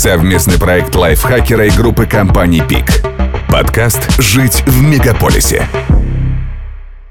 [0.00, 3.02] Совместный проект лайфхакера и группы компаний «Пик».
[3.50, 5.68] Подкаст «Жить в мегаполисе».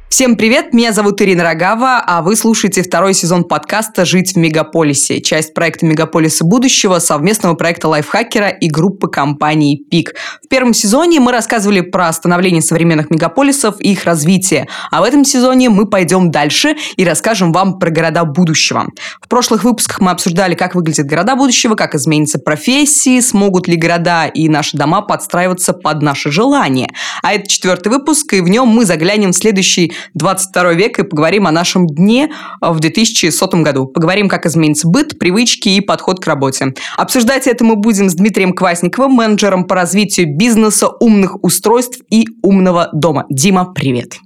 [0.09, 5.21] Всем привет, меня зовут Ирина Рогава, а вы слушаете второй сезон подкаста «Жить в мегаполисе»,
[5.21, 10.15] часть проекта «Мегаполисы будущего», совместного проекта лайфхакера и группы компании «Пик».
[10.43, 15.23] В первом сезоне мы рассказывали про становление современных мегаполисов и их развитие, а в этом
[15.23, 18.87] сезоне мы пойдем дальше и расскажем вам про города будущего.
[19.21, 24.25] В прошлых выпусках мы обсуждали, как выглядят города будущего, как изменятся профессии, смогут ли города
[24.25, 26.89] и наши дома подстраиваться под наши желания.
[27.21, 31.47] А это четвертый выпуск, и в нем мы заглянем в следующий 22 век и поговорим
[31.47, 33.87] о нашем дне в 2100 году.
[33.87, 36.73] Поговорим, как изменится быт, привычки и подход к работе.
[36.97, 42.89] Обсуждать это мы будем с Дмитрием Квасниковым, менеджером по развитию бизнеса, умных устройств и умного
[42.93, 43.25] дома.
[43.29, 44.17] Дима, привет.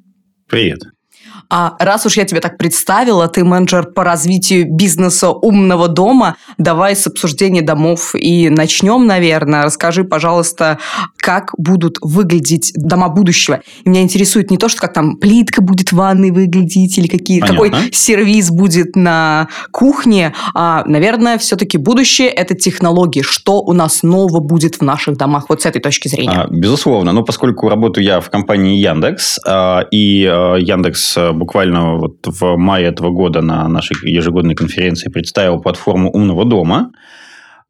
[0.49, 0.92] Привет.
[1.49, 6.95] А раз уж я тебя так представила, ты менеджер по развитию бизнеса умного дома, давай
[6.95, 9.63] с обсуждения домов и начнем, наверное.
[9.63, 10.79] Расскажи, пожалуйста,
[11.17, 13.61] как будут выглядеть дома будущего.
[13.83, 17.39] И меня интересует не то, что как там плитка будет в ванной выглядеть или какие,
[17.39, 23.21] какой сервис будет на кухне, а, наверное, все-таки будущее– это технологии.
[23.21, 26.45] Что у нас нового будет в наших домах вот с этой точки зрения?
[26.45, 27.11] А, безусловно.
[27.11, 30.55] Но поскольку работаю я в компании Яндекс, а, и а,
[31.13, 36.91] Яндекс буквально вот в мае этого года на нашей ежегодной конференции представил платформу умного дома,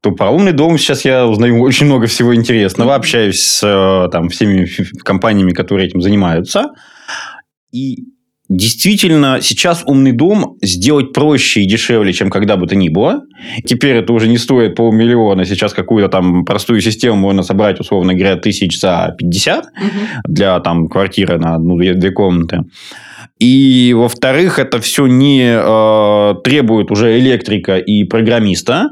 [0.02, 4.30] то про умный дом сейчас я узнаю очень много всего интересного, общаюсь с э, там,
[4.30, 4.68] всеми
[5.04, 6.72] компаниями, которые этим занимаются.
[7.72, 8.14] И
[8.50, 13.22] Действительно, сейчас умный дом сделать проще и дешевле, чем когда бы то ни было.
[13.66, 15.46] Теперь это уже не стоит полмиллиона.
[15.46, 19.72] Сейчас какую-то там простую систему можно собрать, условно говоря, тысяч за 50 угу.
[20.28, 22.60] для там квартиры на одну-две комнаты.
[23.40, 28.92] И, во-вторых, это все не э, требует уже электрика и программиста,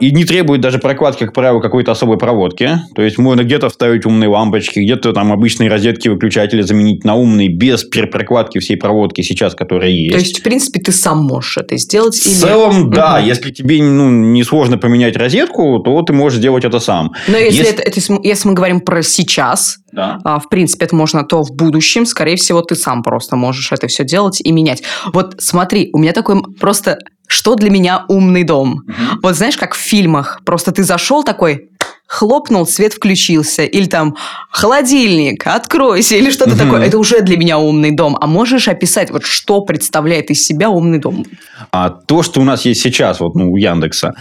[0.00, 2.80] и не требует даже прокладки, как правило, какой-то особой проводки.
[2.94, 7.48] То есть, можно где-то вставить умные лампочки, где-то там обычные розетки, выключатели заменить на умные,
[7.48, 10.12] без перепрокладки всей проводки сейчас, которая есть.
[10.12, 12.14] То есть, в принципе, ты сам можешь это сделать?
[12.14, 12.94] В целом, или...
[12.94, 13.18] да.
[13.18, 13.26] Угу.
[13.26, 17.12] Если тебе ну, не сложно поменять розетку, то ты можешь сделать это сам.
[17.28, 17.72] Но если, если...
[17.74, 20.18] Это, это, если мы говорим про сейчас, да.
[20.24, 23.86] а, в принципе, это можно то в будущем, скорее всего, ты сам просто можешь это
[23.86, 24.82] все делать и менять.
[25.12, 26.98] Вот смотри, у меня такой просто
[27.30, 28.82] что для меня умный дом.
[28.88, 29.20] Угу.
[29.22, 31.68] Вот знаешь, как в фильмах, просто ты зашел такой,
[32.08, 33.62] хлопнул, свет включился.
[33.62, 34.16] Или там
[34.50, 36.58] холодильник, откройся, или что-то угу.
[36.58, 36.84] такое.
[36.86, 38.18] Это уже для меня умный дом.
[38.20, 41.24] А можешь описать, вот что представляет из себя умный дом?
[41.70, 44.14] А то, что у нас есть сейчас, вот ну, у Яндекса,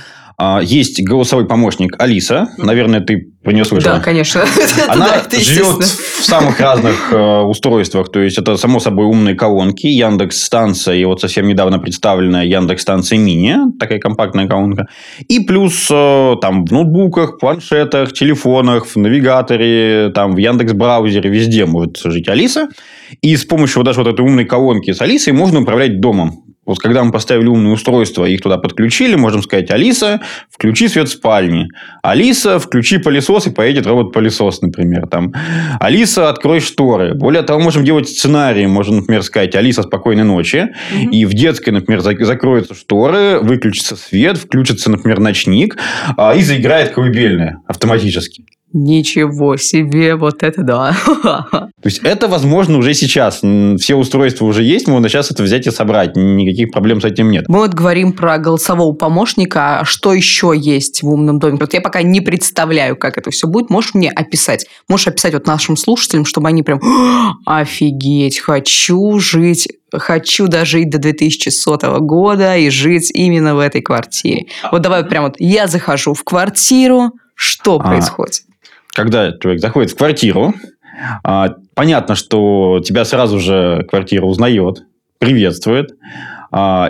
[0.62, 2.50] есть голосовой помощник Алиса.
[2.58, 3.96] Наверное, ты про нее слышала.
[3.96, 4.44] Да, конечно.
[4.88, 8.12] Она живет в самых разных э, устройствах.
[8.12, 12.82] То есть, это, само собой, умные колонки, Яндекс станция и вот совсем недавно представленная Яндекс
[12.82, 14.88] станция мини, такая компактная колонка.
[15.28, 21.66] И плюс э, там в ноутбуках, планшетах, телефонах, в навигаторе, там в Яндекс браузере, везде
[21.66, 22.68] может жить Алиса.
[23.22, 26.44] И с помощью вот даже вот этой умной колонки с Алисой можно управлять домом.
[26.70, 30.22] Вот когда мы поставили умные устройства и их туда подключили, можем сказать, Алиса,
[30.52, 31.68] включи свет в спальне.
[32.04, 35.08] Алиса, включи пылесос и поедет робот-пылесос, например.
[35.08, 35.34] Там.
[35.80, 37.16] Алиса, открой шторы.
[37.16, 38.68] Более того, можем делать сценарии.
[38.68, 40.68] Можем, например, сказать, Алиса, спокойной ночи.
[40.94, 41.10] Угу.
[41.10, 45.76] И в детской, например, закроются шторы, выключится свет, включится, например, ночник
[46.18, 48.46] а, и заиграет колыбельная автоматически.
[48.72, 50.96] Ничего себе, вот это да.
[51.24, 53.42] То есть, это возможно уже сейчас.
[53.80, 56.16] Все устройства уже есть, можно сейчас это взять и собрать.
[56.16, 57.46] Никаких проблем с этим нет.
[57.48, 59.80] Мы вот говорим про голосового помощника.
[59.80, 61.58] А что еще есть в умном доме?
[61.60, 63.72] Вот я пока не представляю, как это все будет.
[63.72, 64.68] Можешь мне описать?
[64.88, 66.80] Можешь описать вот нашим слушателям, чтобы они прям
[67.46, 74.46] офигеть, хочу жить хочу дожить до 2100 года и жить именно в этой квартире.
[74.72, 78.42] Вот давай прям вот я захожу в квартиру, что а, происходит?
[78.94, 80.54] Когда человек заходит в квартиру,
[81.24, 84.84] а, понятно, что тебя сразу же квартира узнает,
[85.18, 85.92] приветствует,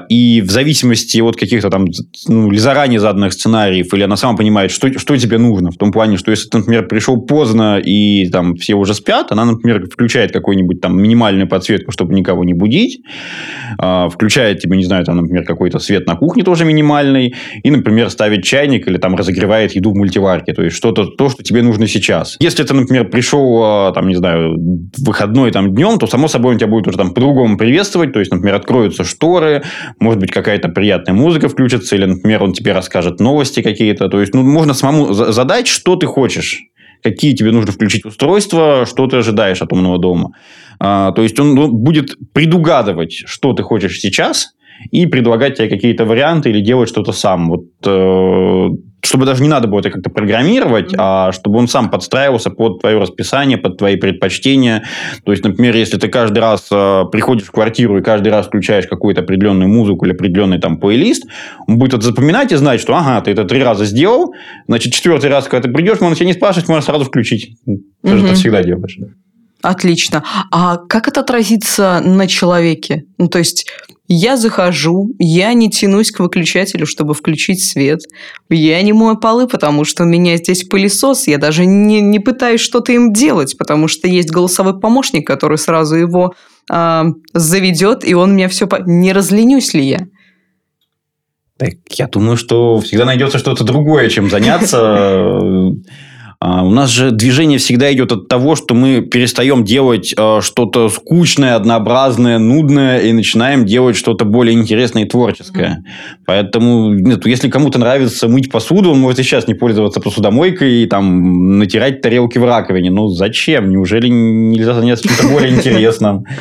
[0.09, 1.87] и в зависимости от каких-то там
[2.27, 6.17] ну, заранее заданных сценариев, или она сама понимает, что, что тебе нужно, в том плане,
[6.17, 10.81] что если ты, например, пришел поздно и там все уже спят, она, например, включает какую-нибудь
[10.81, 13.01] там минимальную подсветку, чтобы никого не будить,
[13.77, 18.09] а, включает тебе, не знаю, там, например, какой-то свет на кухне тоже минимальный, и, например,
[18.09, 21.87] ставит чайник или там разогревает еду в мультиварке, то есть что-то, то, что тебе нужно
[21.87, 22.37] сейчас.
[22.39, 24.55] Если ты, например, пришел, а, там, не знаю,
[24.97, 28.31] выходной там днем, то, само собой, он тебя будет уже там по-другому приветствовать, то есть,
[28.31, 29.63] например, откроются шторы, разговоры,
[29.99, 34.09] может быть, какая-то приятная музыка включится, или, например, он тебе расскажет новости какие-то.
[34.09, 36.61] То есть, ну, можно самому задать, что ты хочешь
[37.01, 40.31] какие тебе нужно включить устройства, что ты ожидаешь от умного дома.
[40.81, 44.49] А, то есть он ну, будет предугадывать, что ты хочешь сейчас,
[44.91, 47.47] и предлагать тебе какие-то варианты или делать что-то сам.
[47.47, 48.67] Вот э,
[49.01, 52.99] чтобы даже не надо было это как-то программировать, а чтобы он сам подстраивался под твое
[52.99, 54.83] расписание, под твои предпочтения.
[55.23, 58.87] То есть, например, если ты каждый раз э, приходишь в квартиру и каждый раз включаешь
[58.87, 61.25] какую-то определенную музыку или определенный там плейлист,
[61.67, 64.33] он будет это запоминать и знать, что ага, ты это три раза сделал,
[64.67, 67.57] значит, четвертый раз, когда ты придешь, он тебя не спрашивать, можно сразу включить.
[67.65, 68.97] Ты же это всегда делаешь.
[69.61, 70.23] Отлично.
[70.51, 73.03] А как это отразится на человеке?
[73.17, 73.67] Ну, то есть
[74.11, 77.99] я захожу, я не тянусь к выключателю, чтобы включить свет.
[78.49, 81.27] Я не мою полы, потому что у меня здесь пылесос.
[81.27, 85.95] Я даже не, не пытаюсь что-то им делать, потому что есть голосовой помощник, который сразу
[85.95, 86.33] его
[86.71, 87.03] э,
[87.33, 88.65] заведет, и он меня все...
[88.65, 88.77] По...
[88.83, 90.07] Не разленюсь ли я?
[91.57, 95.43] Так, я думаю, что всегда найдется что-то другое, чем заняться.
[96.41, 100.87] А, у нас же движение всегда идет от того, что мы перестаем делать а, что-то
[100.87, 105.83] скучное, однообразное, нудное и начинаем делать что-то более интересное и творческое.
[105.83, 106.21] Mm-hmm.
[106.25, 110.85] Поэтому, нет, если кому-то нравится мыть посуду, он может и сейчас не пользоваться посудомойкой и
[110.85, 112.89] там натирать тарелки в раковине.
[112.89, 113.69] Ну зачем?
[113.69, 116.25] Неужели нельзя заняться чем-то более интересным?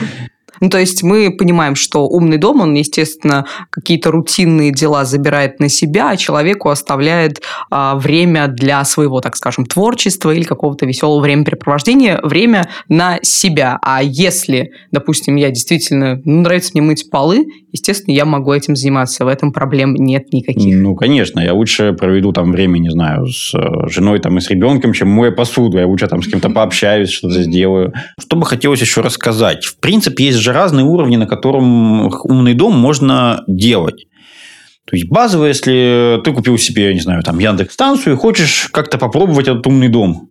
[0.60, 5.68] Ну, то есть мы понимаем, что умный дом, он, естественно, какие-то рутинные дела забирает на
[5.68, 12.20] себя, а человеку оставляет а, время для своего, так скажем, творчества или какого-то веселого времяпрепровождения,
[12.22, 13.78] время на себя.
[13.82, 19.24] А если, допустим, я действительно, ну, нравится мне мыть полы, естественно, я могу этим заниматься.
[19.24, 20.76] В этом проблем нет никаких.
[20.76, 21.40] Ну, конечно.
[21.40, 25.08] Я лучше проведу там время, не знаю, с э, женой там и с ребенком, чем
[25.08, 25.78] мою посуду.
[25.78, 27.92] Я лучше там с кем-то пообщаюсь, что-то сделаю.
[28.20, 29.64] Что бы хотелось еще рассказать?
[29.64, 34.06] В принципе, есть же разные уровни, на котором умный дом можно делать.
[34.84, 38.68] То есть базово, если ты купил себе, я не знаю, там Яндекс станцию и хочешь
[38.72, 40.30] как-то попробовать этот умный дом.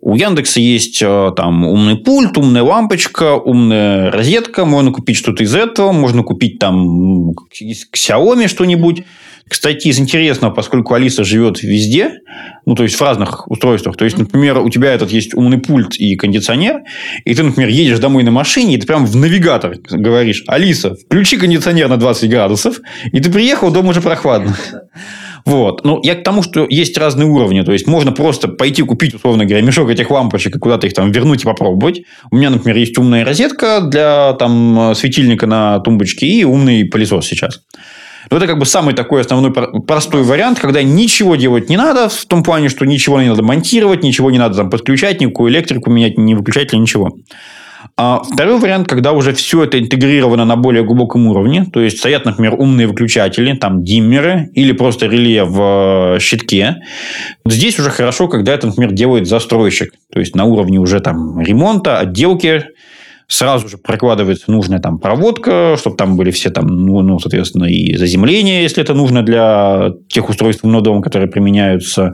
[0.00, 4.66] У Яндекса есть э, там умный пульт, умная лампочка, умная розетка.
[4.66, 5.92] Можно купить что-то из этого.
[5.92, 9.04] Можно купить там из Xiaomi что-нибудь.
[9.48, 12.20] Кстати, из интересного, поскольку Алиса живет везде,
[12.64, 13.96] ну, то есть в разных устройствах.
[13.96, 16.80] То есть, например, у тебя этот есть умный пульт и кондиционер,
[17.24, 21.36] и ты, например, едешь домой на машине, и ты прям в навигатор говоришь, Алиса, включи
[21.36, 22.80] кондиционер на 20 градусов,
[23.12, 24.56] и ты приехал, дома уже прохладно.
[25.44, 25.84] Вот.
[25.84, 27.60] Ну, я к тому, что есть разные уровни.
[27.60, 31.12] То есть, можно просто пойти купить, условно говоря, мешок этих лампочек и куда-то их там
[31.12, 32.02] вернуть и попробовать.
[32.30, 37.60] У меня, например, есть умная розетка для там, светильника на тумбочке и умный пылесос сейчас.
[38.30, 42.24] Но это как бы самый такой основной простой вариант, когда ничего делать не надо, в
[42.26, 46.18] том плане, что ничего не надо монтировать, ничего не надо там подключать, никакую электрику менять,
[46.18, 47.16] ни выключатель, ничего.
[47.96, 52.24] А второй вариант, когда уже все это интегрировано на более глубоком уровне, то есть стоят,
[52.24, 56.82] например, умные выключатели, там диммеры или просто реле в э, щитке.
[57.46, 59.92] Здесь уже хорошо, когда это, например, делает застройщик.
[60.12, 62.64] То есть на уровне уже там ремонта, отделки,
[63.26, 67.96] сразу же прокладывается нужная там проводка, чтобы там были все там, ну, ну соответственно, и
[67.96, 72.12] заземления, если это нужно для тех устройств умного дома, которые применяются,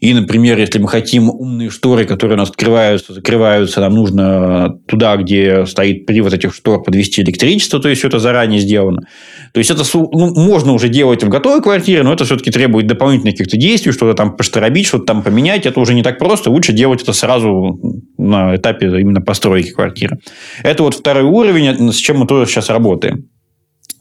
[0.00, 5.14] и, например, если мы хотим умные шторы, которые у нас открываются, закрываются, нам нужно туда,
[5.18, 9.02] где стоит привод этих штор, подвести электричество, то есть все это заранее сделано.
[9.52, 13.34] То есть это ну, можно уже делать в готовой квартире, но это все-таки требует дополнительных
[13.34, 15.66] каких-то действий, что-то там пошторобить, что-то там поменять.
[15.66, 16.50] Это уже не так просто.
[16.50, 17.78] Лучше делать это сразу
[18.16, 20.16] на этапе именно постройки квартиры.
[20.62, 23.28] Это вот второй уровень, с чем мы тоже сейчас работаем.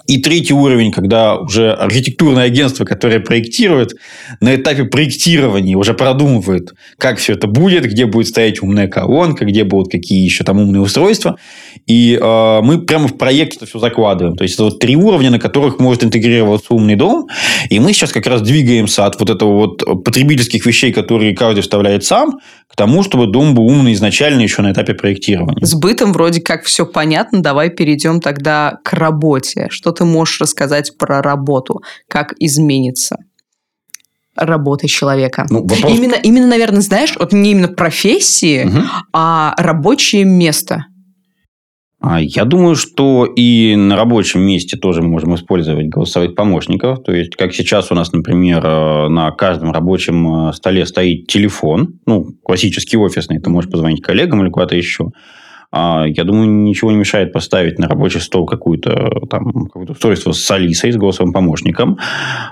[0.10, 3.94] И третий уровень, когда уже архитектурное агентство, которое проектирует,
[4.42, 9.64] на этапе проектирования уже продумывает, как все это будет, где будет стоять умная колонка, где
[9.64, 11.38] будут какие еще там умные устройства.
[11.86, 14.36] И э, мы прямо в проект это все закладываем.
[14.36, 17.28] То есть, это вот три уровня, на которых может интегрироваться умный дом.
[17.70, 22.04] И мы сейчас как раз двигаемся от вот этого вот потребительских вещей, которые каждый вставляет
[22.04, 25.66] сам, к тому, чтобы дом был умный изначально еще на этапе проектирования.
[25.66, 27.42] С бытом вроде как все понятно.
[27.42, 29.68] Давай перейдем тогда к работе.
[29.70, 31.82] Что ты можешь рассказать про работу?
[32.08, 33.18] Как изменится?
[34.36, 35.46] работа человека.
[35.50, 35.92] Ну, вопрос...
[35.92, 38.84] Именно, именно, наверное, знаешь, вот не именно профессии, угу.
[39.12, 40.86] а рабочее место.
[42.02, 47.04] А я думаю, что и на рабочем месте тоже можем использовать голосовых помощников.
[47.04, 52.00] То есть, как сейчас у нас, например, э, на каждом рабочем э, столе стоит телефон,
[52.06, 55.10] ну, классический офисный, ты можешь позвонить коллегам или куда-то еще.
[55.72, 60.52] А, я думаю, ничего не мешает поставить на рабочий стол какую-то там какое-то устройство с
[60.52, 62.00] Алисой, с голосовым помощником.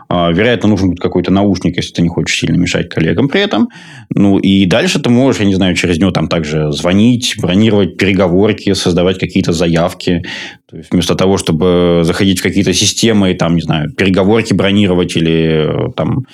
[0.08, 3.70] А, вероятно, нужен будет какой-то наушник, если ты не хочешь сильно мешать коллегам при этом.
[4.14, 8.74] Ну, и дальше ты можешь, я не знаю, через него там также звонить, бронировать переговорки,
[8.74, 10.24] создавать какие-то заявки.
[10.70, 15.16] То есть, вместо того, чтобы заходить в какие-то системы и там, не знаю, переговорки бронировать
[15.16, 16.26] или э, там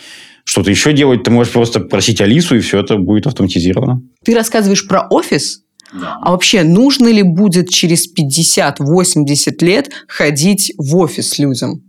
[0.44, 4.02] что-то еще делать, ты можешь просто просить Алису, и все это будет автоматизировано.
[4.26, 5.63] Ты рассказываешь про офис,
[6.02, 11.84] а вообще, нужно ли будет через 50-80 лет ходить в офис людям?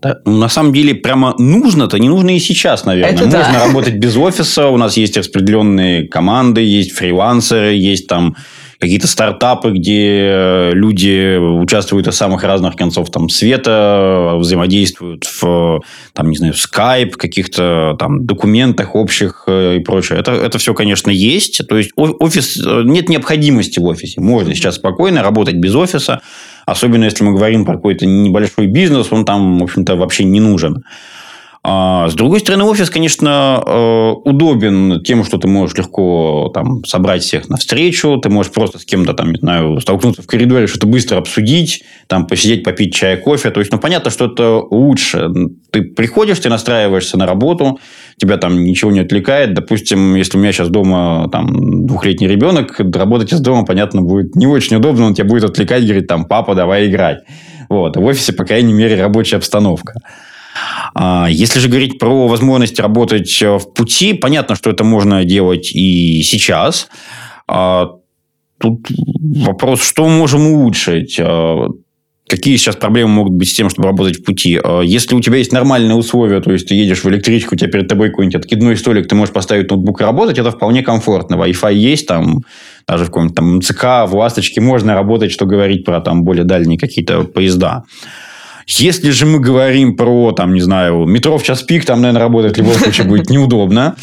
[0.00, 3.14] Да, ну, на самом деле, прямо нужно-то, не нужно и сейчас, наверное.
[3.14, 3.66] Это Можно да.
[3.66, 8.36] работать без офиса, у нас есть распределенные команды, есть фрилансеры, есть там
[8.78, 15.80] какие-то стартапы, где люди участвуют из самых разных концов там, света, взаимодействуют в,
[16.12, 20.18] там, не знаю, в Skype, каких-то там документах общих э, и прочее.
[20.18, 21.66] Это, это все, конечно, есть.
[21.68, 24.20] То есть, офис, э, нет необходимости в офисе.
[24.20, 26.20] Можно сейчас спокойно работать без офиса,
[26.66, 30.84] особенно если мы говорим про какой-то небольшой бизнес, он там, в общем-то, вообще не нужен.
[31.68, 37.24] А, с другой стороны, офис, конечно, э, удобен тем, что ты можешь легко там, собрать
[37.24, 40.86] всех на встречу, ты можешь просто с кем-то, там, не знаю, столкнуться в коридоре, что-то
[40.86, 43.50] быстро обсудить, там, посидеть, попить чай, кофе.
[43.50, 45.28] То есть, ну, понятно, что это лучше.
[45.72, 47.80] Ты приходишь, ты настраиваешься на работу,
[48.16, 49.52] тебя там ничего не отвлекает.
[49.52, 54.46] Допустим, если у меня сейчас дома там двухлетний ребенок, работать из дома, понятно, будет не
[54.46, 57.24] очень удобно, он тебя будет отвлекать, говорит, там, папа, давай играть.
[57.68, 57.96] Вот.
[57.96, 59.94] В офисе, по крайней мере, рабочая обстановка.
[60.94, 65.70] А, Если же говорить про возможность работать э, в пути, понятно, что это можно делать
[65.74, 66.88] и сейчас.
[67.48, 67.90] А,
[68.58, 68.88] Тут
[69.44, 71.18] вопрос, что можем улучшить?
[71.20, 71.68] А,
[72.28, 74.58] Какие сейчас проблемы могут быть с тем, чтобы работать в пути?
[74.82, 77.86] Если у тебя есть нормальные условия, то есть ты едешь в электричку, у тебя перед
[77.86, 81.36] тобой какой-нибудь откидной столик, ты можешь поставить ноутбук и работать, это вполне комфортно.
[81.36, 82.40] Wi-Fi есть, там
[82.88, 86.80] даже в каком-нибудь там МЦК, в «Ласточке» можно работать, что говорить про там более дальние
[86.80, 87.84] какие-то поезда.
[88.66, 92.54] Если же мы говорим про, там, не знаю, метро в час пик, там, наверное, работать
[92.54, 93.96] в любом случае будет неудобно.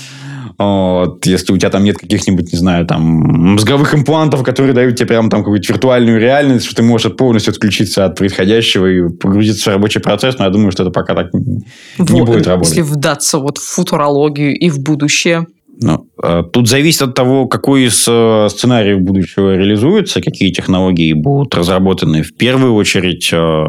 [0.57, 5.07] Вот, если у тебя там нет каких-нибудь, не знаю, там, мозговых имплантов, которые дают тебе
[5.07, 9.73] прям там какую-то виртуальную реальность, что ты можешь полностью отключиться от происходящего и погрузиться в
[9.73, 11.63] рабочий процесс, но я думаю, что это пока так не
[11.97, 12.75] Вот, будет работать.
[12.75, 15.47] Если вдаться вот в футурологию и в будущее.
[15.81, 21.55] Ну, э, тут зависит от того, какой из э, сценариев будущего реализуется, какие технологии будут
[21.55, 22.21] разработаны.
[22.21, 23.65] В первую очередь, э,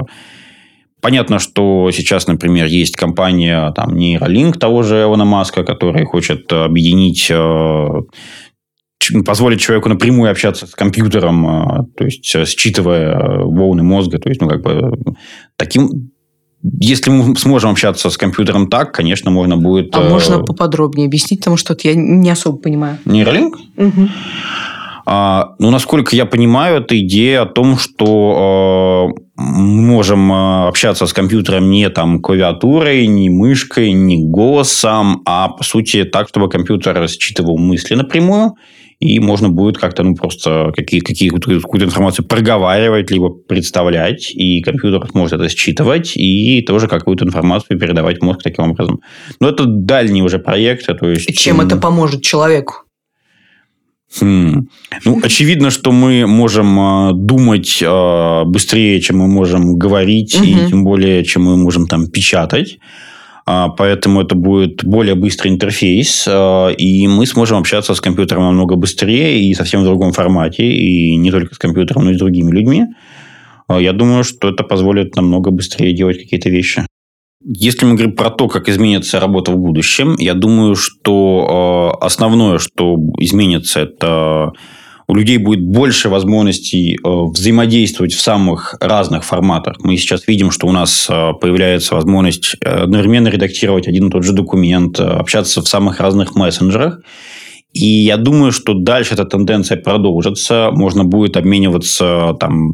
[1.04, 7.26] понятно, что сейчас, например, есть компания там, Neuralink того же Эвана Маска, которая хочет объединить
[7.30, 7.88] э,
[8.98, 14.30] ч- позволить человеку напрямую общаться с компьютером, э, то есть э, считывая волны мозга, то
[14.30, 14.96] есть, ну, как бы
[15.56, 16.10] таким
[16.80, 19.94] если мы сможем общаться с компьютером так, конечно, можно будет...
[19.94, 22.96] А э, можно поподробнее объяснить, потому что я не особо понимаю.
[23.04, 23.58] Нейролинк?
[25.06, 31.06] А, ну, насколько я понимаю, это идея о том, что э, мы можем э, общаться
[31.06, 37.06] с компьютером не там клавиатурой, не мышкой, не голосом, а по сути так, чтобы компьютер
[37.08, 38.54] считывал мысли напрямую,
[38.98, 45.06] и можно будет как-то ну, просто какие, какие-то, какую-то информацию проговаривать, либо представлять, и компьютер
[45.10, 49.00] сможет это считывать, и тоже какую-то информацию передавать в мозг таким образом.
[49.40, 50.94] Но это дальние уже проекты.
[50.94, 52.83] То есть, чем это поможет человеку?
[54.20, 54.68] Хм.
[55.04, 60.68] Ну, очевидно, что мы можем э, думать э, быстрее, чем мы можем говорить, и Мгм.
[60.70, 62.78] тем более, чем мы можем там печатать.
[63.46, 69.38] А, Поэтому это будет более быстрый интерфейс, и мы сможем общаться с компьютером намного быстрее
[69.40, 72.84] и совсем в другом формате, и не только с компьютером, но и с другими людьми.
[73.68, 76.86] А, Я думаю, что это позволит намного быстрее делать какие-то вещи.
[77.46, 82.58] Если мы говорим про то, как изменится работа в будущем, я думаю, что э, основное,
[82.58, 84.52] что изменится, это
[85.06, 89.76] у людей будет больше возможностей э, взаимодействовать в самых разных форматах.
[89.80, 94.32] Мы сейчас видим, что у нас э, появляется возможность одновременно редактировать один и тот же
[94.32, 97.00] документ, общаться в самых разных мессенджерах.
[97.74, 100.70] И я думаю, что дальше эта тенденция продолжится.
[100.72, 102.72] Можно будет обмениваться там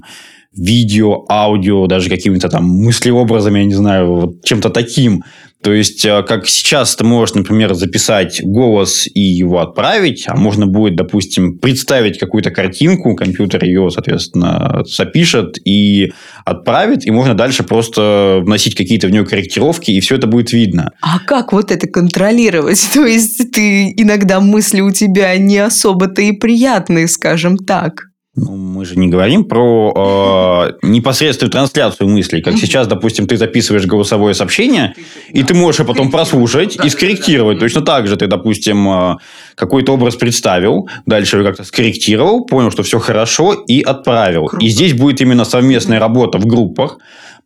[0.57, 5.23] видео, аудио, даже какими-то там мыслеобразами, я не знаю, вот чем-то таким.
[5.63, 10.67] То есть, э, как сейчас ты можешь, например, записать голос и его отправить, а можно
[10.67, 16.13] будет, допустим, представить какую-то картинку, компьютер ее, соответственно, запишет и
[16.47, 20.93] отправит, и можно дальше просто вносить какие-то в нее корректировки, и все это будет видно.
[21.03, 22.83] А как вот это контролировать?
[22.95, 28.10] То есть ты иногда мысли у тебя не особо-то и приятные, скажем так.
[28.37, 32.43] Ну, мы же не говорим про э, непосредственную трансляцию мыслей.
[32.43, 34.95] Как сейчас, допустим, ты записываешь голосовое сообщение,
[35.31, 37.59] и ты можешь его потом прослушать и скорректировать.
[37.59, 39.17] Точно так же ты, допустим, э,
[39.57, 44.47] какой-то образ представил, дальше его как-то скорректировал, понял, что все хорошо, и отправил.
[44.61, 46.99] И здесь будет именно совместная работа в группах.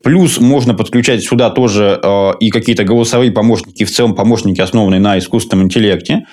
[0.03, 5.19] Плюс можно подключать сюда тоже э, и какие-то голосовые помощники, в целом помощники, основанные на
[5.19, 6.27] искусственном интеллекте.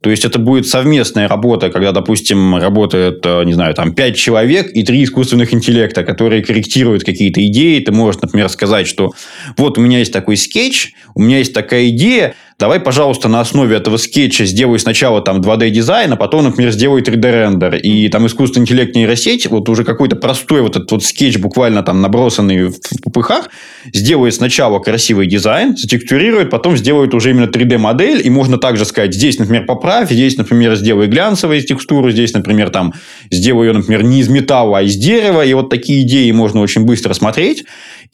[0.00, 4.70] То есть, это будет совместная работа, когда, допустим, работает, э, не знаю, там, пять человек
[4.72, 7.80] и три искусственных интеллекта, которые корректируют какие-то идеи.
[7.80, 9.12] Ты можешь, например, сказать, что
[9.56, 13.76] вот у меня есть такой скетч, у меня есть такая идея, давай, пожалуйста, на основе
[13.76, 17.76] этого скетча сделай сначала там 2D-дизайн, а потом, например, сделай 3D-рендер.
[17.76, 22.00] И там искусственный интеллект нейросеть, вот уже какой-то простой вот этот вот скетч, буквально там
[22.00, 23.48] набросанный в ППХ,
[23.92, 29.38] сделает сначала красивый дизайн, затекстурирует, потом сделает уже именно 3D-модель, и можно также сказать, здесь,
[29.38, 32.92] например, поправь, здесь, например, сделай глянцевые текстуры, здесь, например, там,
[33.30, 36.84] сделай ее, например, не из металла, а из дерева, и вот такие идеи можно очень
[36.84, 37.64] быстро смотреть.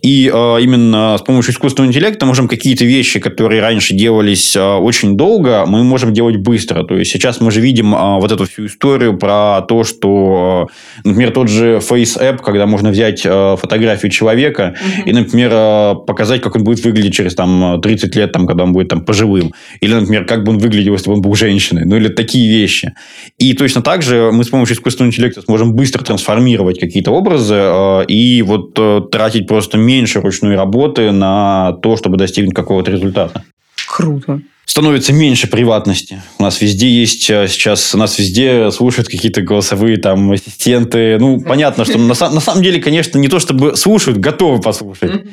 [0.03, 5.17] И э, именно с помощью искусственного интеллекта можем какие-то вещи, которые раньше делались э, очень
[5.17, 6.85] долго, мы можем делать быстро.
[6.85, 10.69] То есть сейчас мы же видим э, вот эту всю историю про то, что,
[11.05, 15.03] э, например, тот же Face App, когда можно взять э, фотографию человека mm-hmm.
[15.07, 18.73] и, например, э, показать, как он будет выглядеть через там 30 лет, там, когда он
[18.73, 19.55] будет там пожилым.
[19.81, 21.85] Или, например, как бы он выглядел, если бы он был женщиной.
[21.87, 22.93] Ну, или такие вещи.
[23.39, 28.05] И точно так же мы с помощью искусственного интеллекта сможем быстро трансформировать какие-то образы э,
[28.09, 33.45] и вот э, тратить просто меньше ручной работы на то, чтобы достигнуть какого-то результата.
[33.87, 34.41] Круто.
[34.67, 36.23] Становится меньше приватности.
[36.39, 41.19] У нас везде есть э, сейчас, у нас везде слушают какие-то голосовые там ассистенты.
[41.21, 45.27] Ну, понятно, что на, на самом деле, конечно, не то чтобы слушают, готовы послушать.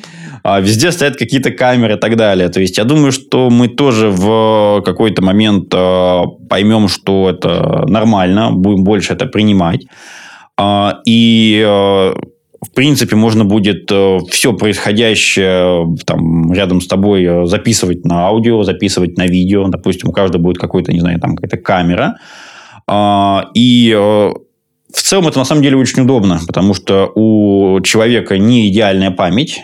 [0.43, 2.49] А везде стоят какие-то камеры и так далее.
[2.49, 8.51] То есть, я думаю, что мы тоже в какой-то момент э, поймем, что это нормально,
[8.51, 9.85] будем больше это принимать.
[10.57, 12.13] А, и э,
[12.63, 18.27] в принципе, можно будет э, все происходящее э, там, рядом с тобой э, записывать на
[18.27, 19.67] аудио, записывать на видео.
[19.67, 22.17] Допустим, у каждого будет какой-то, не знаю, там какая-то камера.
[22.87, 28.69] А, и в целом это на самом деле очень удобно, потому что у человека не
[28.69, 29.61] идеальная память.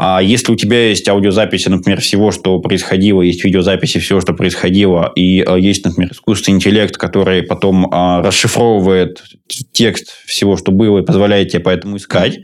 [0.00, 5.10] А если у тебя есть аудиозаписи, например, всего, что происходило, есть видеозаписи всего, что происходило,
[5.16, 9.24] и э, есть, например, искусственный интеллект, который потом э, расшифровывает
[9.72, 12.38] текст всего, что было, и позволяет тебе поэтому искать,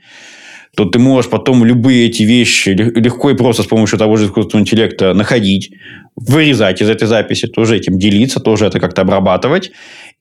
[0.76, 4.62] то ты можешь потом любые эти вещи легко и просто с помощью того же искусственного
[4.62, 5.70] интеллекта находить,
[6.16, 9.70] вырезать из этой записи, тоже этим делиться, тоже это как-то обрабатывать.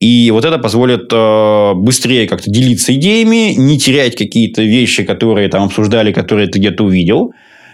[0.04, 5.64] И вот это позволит э, быстрее как-то делиться идеями, не терять какие-то вещи, которые там
[5.64, 7.32] обсуждали, которые ты где-то увидел.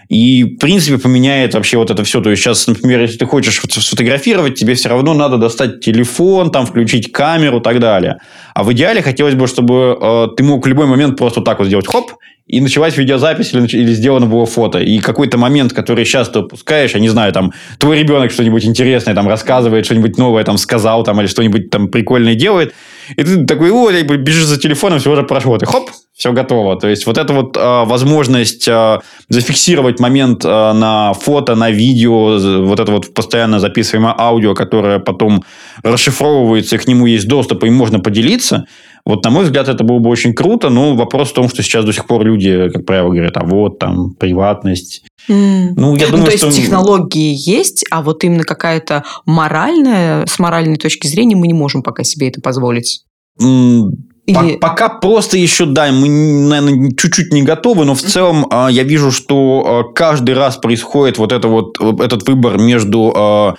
[0.08, 2.20] И, в принципе, поменяет вообще вот это все.
[2.20, 6.66] То есть, сейчас, например, если ты хочешь сфотографировать, тебе все равно надо достать телефон, там,
[6.66, 8.18] включить камеру и так далее.
[8.54, 11.66] А в идеале хотелось бы, чтобы э, ты мог в любой момент просто так вот
[11.66, 12.12] сделать хоп,
[12.50, 14.80] и началась видеозапись или, или сделано было фото.
[14.80, 19.14] И какой-то момент, который сейчас ты упускаешь, я не знаю, там, твой ребенок что-нибудь интересное
[19.14, 22.74] там рассказывает, что-нибудь новое там сказал, там, или что-нибудь там прикольное делает,
[23.16, 25.58] и ты такой, о, бежишь за телефоном, все уже прошло.
[25.58, 26.78] Ты хоп, все готово.
[26.78, 32.38] То есть, вот эта вот э, возможность э, зафиксировать момент э, на фото, на видео,
[32.64, 35.42] вот это вот постоянно записываемое аудио, которое потом
[35.82, 38.66] расшифровывается, и к нему есть доступ, и можно поделиться,
[39.04, 41.84] вот, на мой взгляд, это было бы очень круто, но вопрос в том, что сейчас
[41.84, 45.04] до сих пор люди, как правило, говорят, а вот там приватность.
[45.28, 45.72] Mm.
[45.76, 46.46] Ну, я думаю, ну, то что...
[46.46, 51.82] есть технологии есть, а вот именно какая-то моральная, с моральной точки зрения мы не можем
[51.82, 53.04] пока себе это позволить.
[53.40, 53.90] Mm.
[54.26, 54.56] Или...
[54.58, 59.10] Пока просто еще, да, мы, наверное, чуть-чуть не готовы, но в целом э, я вижу,
[59.10, 63.54] что э, каждый раз происходит вот, это вот этот выбор между э,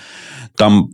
[0.56, 0.90] там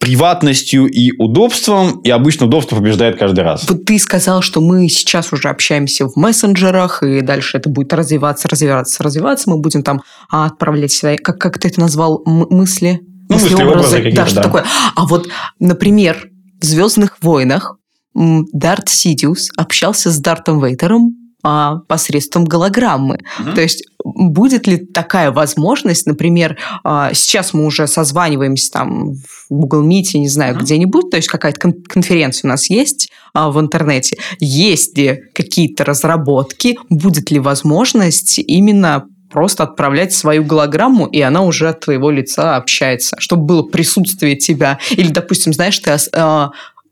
[0.00, 3.68] приватностью и удобством, и обычно удобство побеждает каждый раз.
[3.68, 8.48] Вот ты сказал, что мы сейчас уже общаемся в мессенджерах, и дальше это будет развиваться,
[8.48, 9.50] развиваться, развиваться.
[9.50, 13.00] Мы будем там а, отправлять свои, как, как ты это назвал, мысли?
[13.28, 14.42] Ну, мысли, мысли образы, образы да, что да.
[14.42, 14.64] такое.
[14.96, 17.76] А вот, например, в «Звездных войнах»
[18.14, 23.18] Дарт Сидиус общался с Дартом Вейтером а, посредством голограммы.
[23.38, 23.52] Угу.
[23.52, 29.86] То есть будет ли такая возможность, например, а, сейчас мы уже созваниваемся там в Google
[29.86, 30.62] Meet, не знаю, угу.
[30.62, 35.84] где-нибудь, то есть какая-то кон- конференция у нас есть а, в интернете, есть ли какие-то
[35.84, 42.56] разработки, будет ли возможность именно просто отправлять свою голограмму, и она уже от твоего лица
[42.56, 44.78] общается, чтобы было присутствие тебя.
[44.90, 45.96] Или, допустим, знаешь, ты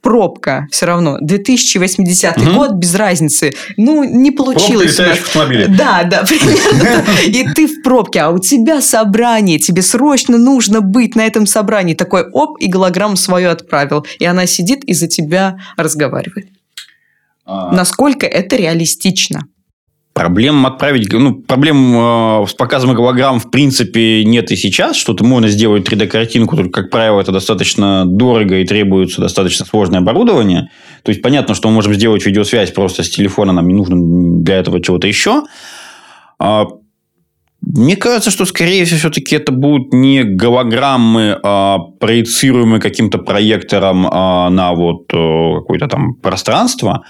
[0.01, 1.19] пробка все равно.
[1.21, 2.53] 2080 угу.
[2.53, 3.53] год, без разницы.
[3.77, 4.97] Ну, не получилось.
[4.97, 5.67] Пробка в автомобиле.
[5.69, 7.05] Да, да, примерно.
[7.27, 11.95] И ты в пробке, а у тебя собрание, тебе срочно нужно быть на этом собрании.
[11.95, 14.07] Такой оп, и голограмму свою отправил.
[14.19, 16.49] И она сидит и за тебя разговаривает.
[17.45, 17.73] А.
[17.73, 19.47] Насколько это реалистично?
[20.19, 24.97] Проблем отправить, ну, проблем э, с показом голограмм в принципе нет и сейчас.
[24.97, 30.71] Что-то можно сделать 3D-картинку, только, как правило, это достаточно дорого и требуется достаточно сложное оборудование.
[31.05, 34.57] То есть, понятно, что мы можем сделать видеосвязь просто с телефона, нам не нужно для
[34.57, 35.45] этого чего-то еще.
[36.41, 36.67] А,
[37.61, 44.49] мне кажется, что, скорее всего, все-таки это будут не голограммы, а проецируемые каким-то проектором а,
[44.51, 47.05] на вот э, какое-то там пространство,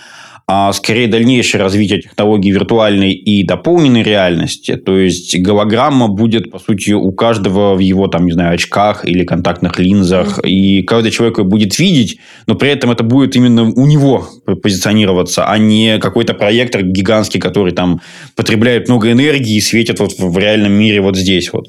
[0.51, 4.77] а скорее дальнейшее развитие технологий виртуальной и дополненной реальности.
[4.77, 9.25] То есть голограмма будет, по сути, у каждого в его, там, не знаю, очках или
[9.25, 10.39] контактных линзах.
[10.39, 10.49] Mm-hmm.
[10.49, 14.27] И каждый человек будет видеть, но при этом это будет именно у него
[14.63, 18.01] позиционироваться, а не какой-то проектор гигантский, который там
[18.35, 21.67] потребляет много энергии и светит вот в реальном мире вот здесь вот.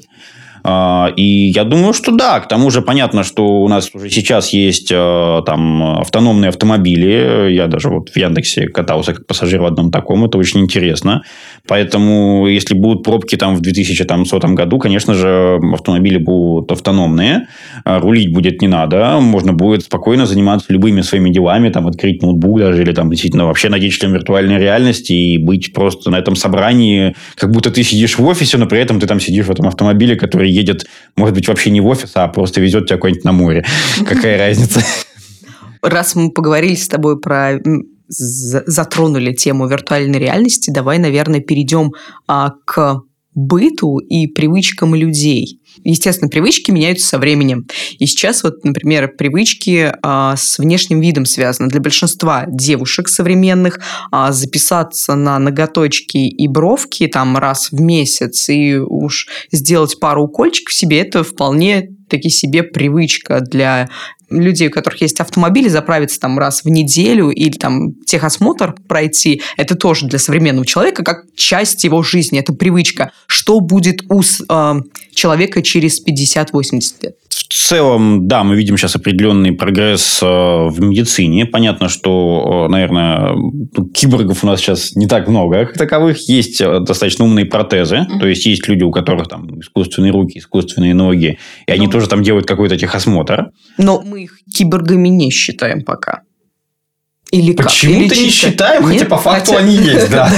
[0.62, 2.40] А, и я думаю, что да.
[2.40, 7.52] К тому же понятно, что у нас уже сейчас есть э, там автономные автомобили.
[7.52, 10.24] Я даже вот в Яндексе катался как пассажир в одном таком.
[10.24, 11.22] Это очень интересно.
[11.66, 17.48] Поэтому, если будут пробки там в 2100 году, конечно же, автомобили будут автономные.
[17.84, 19.18] А рулить будет не надо.
[19.20, 21.68] Можно будет спокойно заниматься любыми своими делами.
[21.68, 26.10] Там открыть ноутбук даже или там действительно вообще надеть шлем виртуальной реальности и быть просто
[26.10, 29.46] на этом собрании, как будто ты сидишь в офисе, но при этом ты там сидишь
[29.46, 32.98] в этом автомобиле, который едет, может быть, вообще не в офис, а просто везет тебя
[32.98, 33.64] куда-нибудь на море.
[34.06, 34.82] Какая разница?
[35.82, 37.58] Раз мы поговорили с тобой про
[38.10, 41.92] затронули тему виртуальной реальности, давай, наверное, перейдем
[42.26, 43.02] а, к
[43.34, 45.60] быту и привычкам людей.
[45.84, 47.66] Естественно, привычки меняются со временем.
[47.98, 51.68] И сейчас вот, например, привычки а, с внешним видом связаны.
[51.68, 53.78] Для большинства девушек современных
[54.10, 60.74] а, записаться на ноготочки и бровки там раз в месяц и уж сделать пару укольчиков
[60.74, 63.88] себе, это вполне таки себе привычка для
[64.30, 69.74] людей, у которых есть автомобили, заправиться там раз в неделю или там техосмотр пройти, это
[69.74, 73.12] тоже для современного человека как часть его жизни, это привычка.
[73.26, 74.74] Что будет у э,
[75.14, 77.16] человека через 50-80 лет?
[77.50, 81.46] В целом, да, мы видим сейчас определенный прогресс э, в медицине.
[81.46, 83.34] Понятно, что, э, наверное,
[83.92, 86.28] киборгов у нас сейчас не так много как таковых.
[86.28, 87.96] Есть э, достаточно умные протезы.
[87.96, 88.20] Mm-hmm.
[88.20, 91.38] То есть, есть люди, у которых там искусственные руки, искусственные ноги.
[91.66, 91.92] И они ну.
[91.92, 93.50] тоже там делают какой-то техосмотр.
[93.78, 96.22] Но мы их киборгами не считаем пока.
[97.30, 99.02] Или Почему-то не считаем, Нет?
[99.02, 99.64] хотя по факту хотя...
[99.64, 100.28] они есть, да.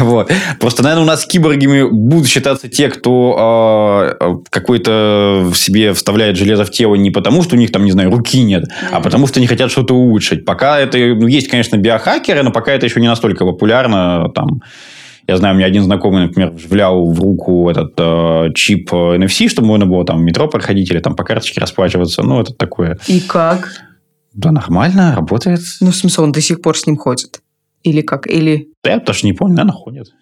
[0.00, 0.30] вот.
[0.60, 6.64] Просто, наверное, у нас киборгами будут считаться те, кто э, какой-то в себе вставляет железо
[6.64, 9.40] в тело не потому, что у них там, не знаю, руки нет, а потому, что
[9.40, 10.44] они хотят что-то улучшить.
[10.44, 10.96] Пока это...
[10.96, 14.30] Ну, есть, конечно, биохакеры, но пока это еще не настолько популярно.
[14.32, 14.62] Там,
[15.26, 19.66] я знаю, у меня один знакомый, например, вживлял в руку этот э, чип NFC, чтобы
[19.66, 22.22] можно было там в метро проходить или там по карточке расплачиваться.
[22.22, 22.96] Ну, это такое.
[23.08, 23.87] И как?
[24.38, 25.60] Да, нормально, работает.
[25.80, 27.42] Ну, в смысле, он до сих пор с ним ходит?
[27.82, 28.28] Или как?
[28.28, 28.68] Или...
[28.84, 30.14] Да, я даже не помню, наверное, ходит.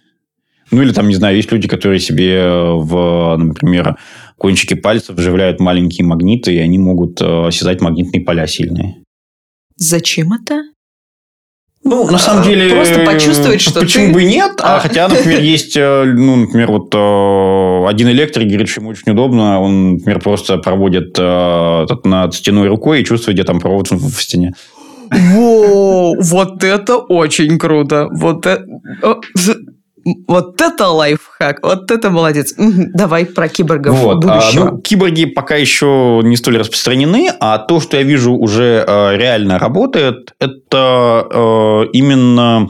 [0.71, 3.99] Ну, или там, не знаю, есть люди, которые себе в, например,
[4.39, 9.03] кончики пальцев вживляют маленькие магниты, и они могут э, осязать магнитные поля сильные.
[9.77, 10.63] Зачем это?
[11.87, 12.75] Ну, на самом деле...
[12.75, 14.13] Просто почувствовать, что Почему ты...
[14.13, 14.61] бы нет?
[14.61, 18.91] А, а хотя, например, есть, э, ну, например, вот э, один электрик говорит, что ему
[18.91, 19.61] очень удобно.
[19.61, 24.55] Он, например, просто проводит э, над стеной рукой и чувствует, где там провод в стене.
[25.13, 28.09] Во, вот это очень круто.
[28.11, 28.65] Вот это...
[30.29, 32.55] Вот это лайфхак, вот это молодец.
[32.57, 34.23] Давай про киборгов вот.
[34.23, 34.69] будущего.
[34.69, 39.17] А, ну, киборги пока еще не столь распространены, а то, что я вижу уже э,
[39.17, 42.69] реально работает, это э, именно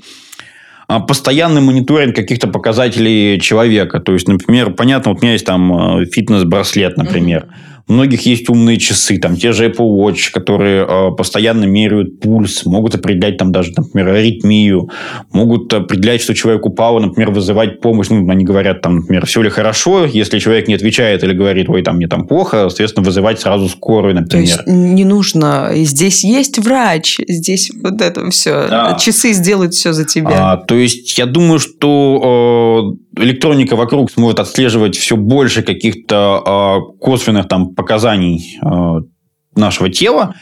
[0.89, 4.01] а, постоянный мониторинг каких-то показателей человека.
[4.01, 7.49] То есть, например, понятно, вот у меня есть там э, фитнес-браслет, например.
[7.51, 12.21] Mm-hmm у многих есть умные часы, там те же Apple Watch, которые э, постоянно меряют
[12.21, 14.91] пульс, могут определять там даже, например, аритмию,
[15.33, 18.09] могут определять, что человек упал, например, вызывать помощь.
[18.11, 21.83] Ну, они говорят там, например, все ли хорошо, если человек не отвечает или говорит, ой,
[21.83, 24.49] там мне там плохо, соответственно, вызывать сразу скорую, например.
[24.49, 28.97] То есть не нужно, здесь есть врач, здесь вот это все, да.
[28.99, 30.53] часы сделают все за тебя.
[30.53, 36.99] А, то есть я думаю, что э, электроника вокруг сможет отслеживать все больше каких-то э,
[37.01, 39.03] косвенных там показаний э,
[39.55, 40.35] нашего тела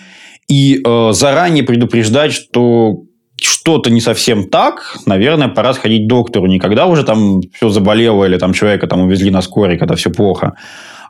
[0.48, 3.02] и э, заранее предупреждать, что
[3.40, 6.46] что-то не совсем так, наверное, пора сходить к доктору.
[6.46, 10.54] Никогда уже там все заболело или там человека там увезли на скорой, когда все плохо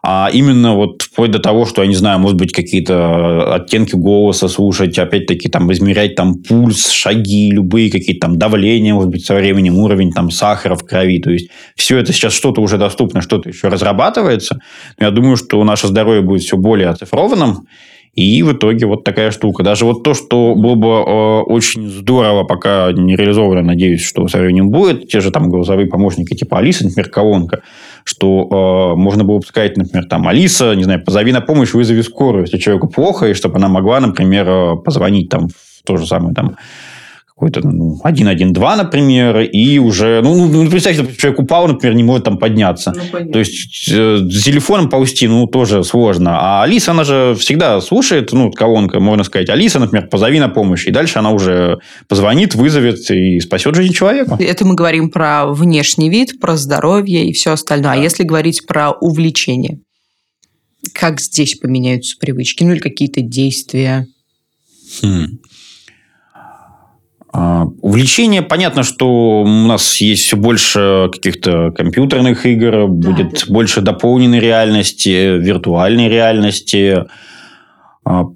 [0.07, 4.49] а именно вот вплоть до того, что, я не знаю, может быть, какие-то оттенки голоса
[4.49, 9.79] слушать, опять-таки, там, измерять там пульс, шаги, любые какие-то там давления, может быть, со временем,
[9.79, 11.21] уровень там сахара в крови.
[11.21, 14.59] То есть, все это сейчас что-то уже доступно, что-то еще разрабатывается.
[14.99, 17.67] Но я думаю, что наше здоровье будет все более оцифрованным,
[18.15, 19.63] и в итоге вот такая штука.
[19.65, 24.39] Даже вот то, что было бы э, очень здорово, пока не реализовано, надеюсь, что со
[24.39, 27.63] временем будет, те же там голосовые помощники типа Алиса, например, колонка,
[28.05, 32.03] что э, можно было бы сказать, например, там, Алиса, не знаю, позови на помощь, вызови
[32.03, 36.07] скорую, если человеку плохо, и чтобы она могла, например, э, позвонить там в то же
[36.07, 36.57] самое там
[37.35, 42.25] какой-то ну, 1.1.2, например, и уже, ну, ну, ну представьте, человек упал, например, не может
[42.25, 42.95] там подняться.
[42.95, 46.39] Ну, То есть, э, с телефоном ползти, ну, тоже сложно.
[46.39, 50.87] А Алиса, она же всегда слушает, ну, колонка, можно сказать, Алиса, например, позови на помощь,
[50.87, 54.37] и дальше она уже позвонит, вызовет и спасет жизнь человека.
[54.39, 57.91] Это мы говорим про внешний вид, про здоровье и все остальное.
[57.91, 58.01] А да.
[58.01, 59.81] А если говорить про увлечение?
[60.93, 62.63] Как здесь поменяются привычки?
[62.63, 64.07] Ну, или какие-то действия?
[65.03, 65.39] Хм.
[67.37, 73.53] А, увлечение, понятно, что у нас есть все больше каких-то компьютерных игр, будет да.
[73.53, 77.07] больше дополненной реальности, виртуальной реальности.
[78.05, 78.27] А,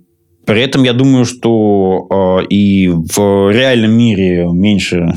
[0.45, 5.15] при этом я думаю, что а, и в реальном мире меньше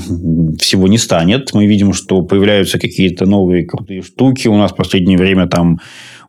[0.60, 1.52] всего не станет.
[1.56, 4.48] Мы видим, что появляются какие-то новые крутые штуки.
[4.48, 5.80] У нас в последнее время там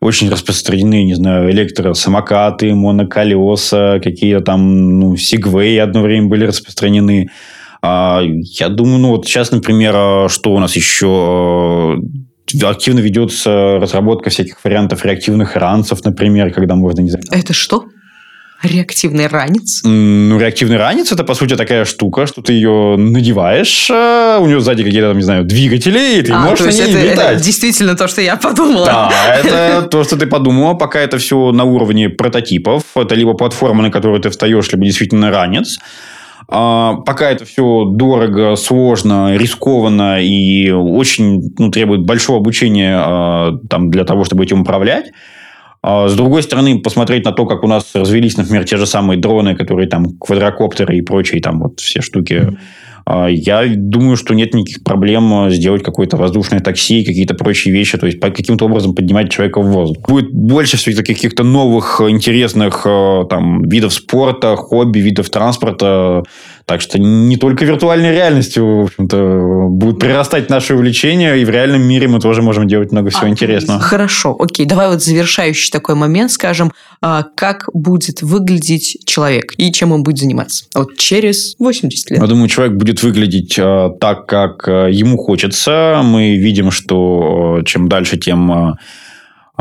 [0.03, 7.29] очень распространены, не знаю, электросамокаты, моноколеса, какие-то там, ну, сигвей одно время были распространены.
[7.83, 13.79] А, я думаю, ну, вот сейчас, например, а, что у нас еще а, активно ведется
[13.81, 17.25] разработка всяких вариантов реактивных ранцев, например, когда можно, не знаю...
[17.31, 17.85] Это что?
[18.63, 19.83] Реактивный ранец?
[19.85, 24.61] Ну, реактивный ранец это, по сути, такая штука, что ты ее надеваешь, а у нее
[24.61, 27.05] сзади какие-то, там, не знаю, двигатели, и ты а, можешь то есть на ней это,
[27.05, 27.35] летать.
[27.37, 28.87] Это действительно то, что я подумала.
[28.87, 30.75] Да, это то, что ты подумала.
[30.75, 32.85] Пока это все на уровне прототипов.
[32.95, 35.79] Это либо платформа, на которую ты встаешь, либо действительно ранец.
[36.49, 43.91] А, пока это все дорого, сложно, рискованно и очень ну, требует большого обучения а, там,
[43.91, 45.13] для того, чтобы этим управлять.
[45.83, 49.19] А с другой стороны, посмотреть на то, как у нас развелись, например, те же самые
[49.19, 52.35] дроны, которые там квадрокоптеры и прочие там вот все штуки.
[52.35, 52.57] Mm-hmm
[53.05, 57.75] а, я думаю, что нет никаких проблем а, сделать какое-то воздушное такси и какие-то прочие
[57.75, 60.09] вещи, то есть каким-то образом поднимать человека в воздух.
[60.09, 66.23] Будет больше все-таки каких-то новых интересных там, видов спорта, хобби, видов транспорта.
[66.67, 71.83] Так что не только виртуальной реальностью, в общем-то, будут прирастать наши увлечения, и в реальном
[71.83, 73.81] мире мы тоже можем делать много всего а, интересного.
[73.81, 74.67] Хорошо, окей.
[74.67, 76.73] Давай вот завершающий такой момент скажем,
[77.35, 82.21] как будет выглядеть человек и чем он будет заниматься вот через 80 лет.
[82.21, 86.01] Я думаю, человек будет выглядеть э, так, как ему хочется.
[86.05, 88.77] Мы видим, что чем дальше, тем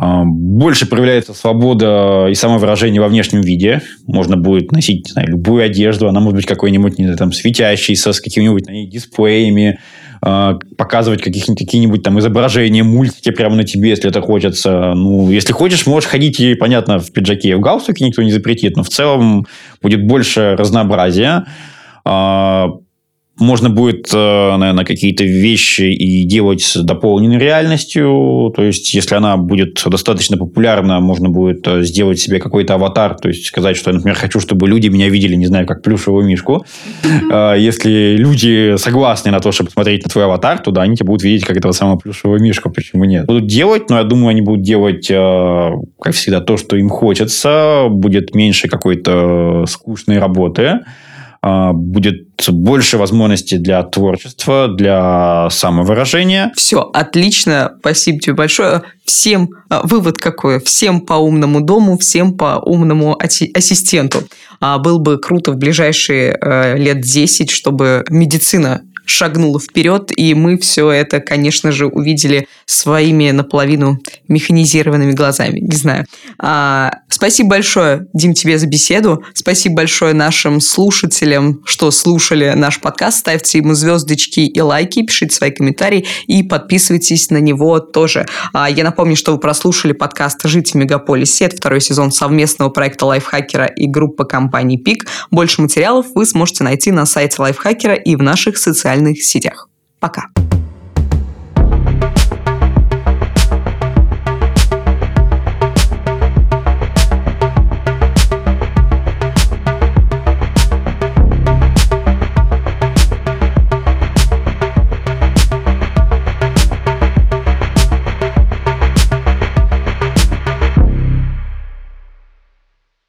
[0.01, 3.81] больше проявляется свобода и самовыражение во внешнем виде.
[4.07, 6.07] Можно будет носить знаю, любую одежду.
[6.07, 9.79] Она может быть какой-нибудь не знаю, там, светящейся, с какими-нибудь на ней дисплеями,
[10.19, 14.93] показывать каких-нибудь, какие-нибудь там изображения, мультики прямо на тебе, если это хочется.
[14.95, 18.77] Ну, если хочешь, можешь ходить и, понятно, в пиджаке и в галстуке никто не запретит,
[18.77, 19.45] но в целом
[19.81, 21.45] будет больше разнообразия
[23.41, 28.53] можно будет, э, наверное, какие-то вещи и делать с дополненной реальностью.
[28.55, 33.15] То есть, если она будет достаточно популярна, можно будет э, сделать себе какой-то аватар.
[33.15, 36.25] То есть, сказать, что я, например, хочу, чтобы люди меня видели, не знаю, как плюшевую
[36.25, 36.65] мишку.
[37.03, 37.59] Mm-hmm.
[37.59, 41.23] Если люди согласны на то, чтобы смотреть на твой аватар, то да, они тебя будут
[41.23, 42.69] видеть как этого самого плюшевого мишку.
[42.69, 43.25] Почему нет?
[43.25, 47.87] Будут делать, но я думаю, они будут делать, как всегда, то, что им хочется.
[47.89, 50.81] Будет меньше какой-то скучной работы.
[51.43, 56.51] А, будет больше возможностей для творчества, для самовыражения.
[56.55, 58.83] Все, отлично, спасибо тебе большое.
[59.05, 64.19] Всем, а, вывод какой, всем по умному дому, всем по умному ассистенту.
[64.59, 70.57] А, было бы круто в ближайшие э, лет 10, чтобы медицина шагнула вперед, и мы
[70.57, 75.59] все это, конечно же, увидели своими наполовину механизированными глазами.
[75.59, 76.05] Не знаю.
[76.39, 79.23] А, спасибо большое, Дим, тебе за беседу.
[79.33, 83.19] Спасибо большое нашим слушателям, что слушали наш подкаст.
[83.19, 88.25] Ставьте ему звездочки и лайки, пишите свои комментарии и подписывайтесь на него тоже.
[88.53, 91.45] А, я напомню, что вы прослушали подкаст «Жить в мегаполисе».
[91.45, 95.07] Это второй сезон совместного проекта лайфхакера и группы компании «Пик».
[95.29, 99.67] Больше материалов вы сможете найти на сайте лайфхакера и в наших социальных социальных сетях.
[99.99, 100.27] Пока.